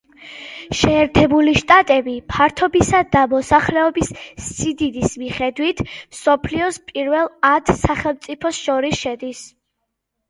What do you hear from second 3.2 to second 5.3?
მოსახლეობის სიდიდის